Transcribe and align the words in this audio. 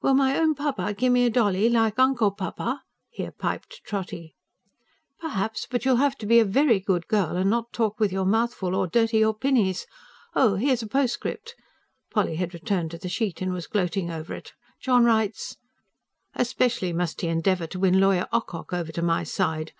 "Will 0.00 0.14
my 0.14 0.34
own 0.38 0.54
papa 0.54 0.94
gimme 0.94 1.26
a 1.26 1.28
dolly?... 1.28 1.68
like 1.68 1.98
Uncle 1.98 2.30
Papa?" 2.30 2.82
here 3.10 3.30
piped 3.30 3.82
Trotty. 3.84 4.34
"Perhaps. 5.18 5.66
But 5.70 5.84
you 5.84 5.90
will 5.90 5.98
have 5.98 6.16
to 6.16 6.24
be 6.24 6.40
a 6.40 6.46
VERY 6.46 6.80
good 6.80 7.06
girl, 7.08 7.36
and 7.36 7.50
not 7.50 7.74
talk 7.74 8.00
with 8.00 8.10
your 8.10 8.24
mouth 8.24 8.54
full 8.54 8.74
or 8.74 8.86
dirty 8.86 9.18
your 9.18 9.34
pinnies. 9.34 9.84
Oh, 10.34 10.54
here's 10.54 10.82
a 10.82 10.86
postscript!" 10.86 11.56
Polly 12.10 12.36
had 12.36 12.54
returned 12.54 12.90
to 12.92 12.96
the 12.98 13.10
sheet, 13.10 13.42
and 13.42 13.52
was 13.52 13.66
gloating 13.66 14.10
over 14.10 14.32
it. 14.32 14.54
"John 14.80 15.04
writes: 15.04 15.58
"ESPECIALLY 16.36 16.94
MUST 16.94 17.20
HE 17.20 17.28
ENDEAVOUR 17.28 17.66
TO 17.66 17.78
WIN 17.78 18.00
LAWYER 18.00 18.28
OCOCK 18.32 18.72
OVER 18.72 18.92
TO 18.92 19.02
MY 19.02 19.24
SIDE. 19.24 19.72